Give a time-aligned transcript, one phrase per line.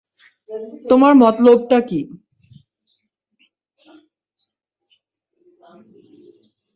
[0.89, 2.01] তোমার মতলবটা কি?